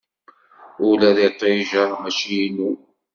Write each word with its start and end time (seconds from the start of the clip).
Ula 0.89 1.09
d 1.17 1.19
iṭij-a 1.27 1.83
mačči 2.01 2.33
inu. 2.45 2.71